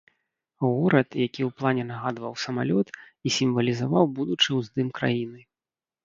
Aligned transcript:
Горад, 0.65 1.09
які 1.27 1.41
ў 1.47 1.49
плане 1.57 1.83
нагадваў 1.89 2.33
самалёт 2.43 2.87
і 2.93 3.27
сімвалізаваў 3.35 4.05
будучы 4.21 4.49
ўздым 4.61 4.87
краіны. 5.01 5.39